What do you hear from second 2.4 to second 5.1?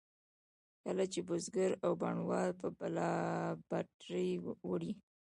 به بلابترې وړې.